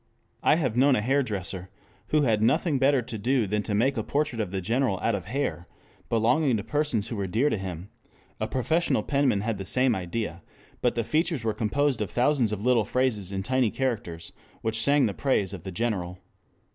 I 0.41 0.55
have 0.55 0.75
known 0.75 0.95
a 0.95 1.01
hairdresser 1.01 1.69
who 2.07 2.23
had 2.23 2.41
nothing 2.41 2.79
better 2.79 3.03
to 3.03 3.17
do 3.19 3.45
than 3.45 3.61
to 3.61 3.75
make 3.75 3.97
a 3.97 4.03
portrait 4.03 4.41
of 4.41 4.49
the 4.49 4.59
General 4.59 4.99
out 4.99 5.13
of 5.13 5.25
hair 5.25 5.67
belonging 6.09 6.57
to 6.57 6.63
persons 6.63 7.09
who 7.09 7.15
were 7.15 7.27
dear 7.27 7.51
to 7.51 7.57
him; 7.59 7.91
a 8.39 8.47
professional 8.47 9.03
penman 9.03 9.41
had 9.41 9.59
the 9.59 9.63
same 9.63 9.93
idea, 9.93 10.41
but 10.81 10.95
the 10.95 11.03
features 11.03 11.43
were 11.43 11.53
composed 11.53 12.01
of 12.01 12.09
thousands 12.09 12.51
of 12.51 12.65
little 12.65 12.83
phrases 12.83 13.31
in 13.31 13.43
tiny 13.43 13.69
characters 13.69 14.31
which 14.63 14.81
sang 14.81 15.05
the 15.05 15.13
praise 15.13 15.53
of 15.53 15.65
the 15.65 15.71
General. 15.71 16.17